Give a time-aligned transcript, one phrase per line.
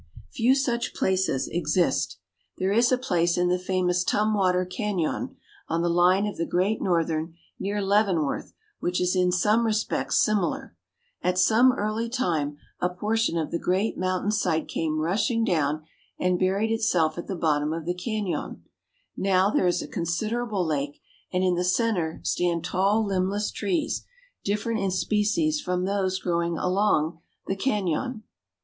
[0.31, 2.17] Few such places exist.
[2.57, 5.35] There is a place in the famous Tumwater Cañon,
[5.69, 10.75] on the line of the Great Northern, near Leavenworth, which is in some respects similar.
[11.21, 15.83] At some early time a portion of the great mountain side came rushing down
[16.17, 18.61] and buried itself at the bottom of the cañon.
[19.15, 20.99] Now there is a considerable lake,
[21.31, 24.03] and in the center stand tall, limbless trees,
[24.43, 28.23] different in species from those growing along the cañon.